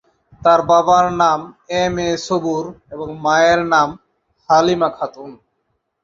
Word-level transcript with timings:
তার 0.41 0.59
বাবার 0.69 1.05
নাম 1.21 1.39
এম, 1.75 1.95
এ 2.05 2.09
সবুর 2.25 2.63
এবং 2.93 3.07
মায়ের 3.23 3.61
নাম 3.73 3.89
হালিমা 4.49 4.89
খাতুন। 4.97 5.29